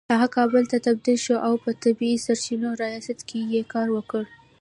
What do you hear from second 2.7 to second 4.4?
ریاست کې يې کار وکړ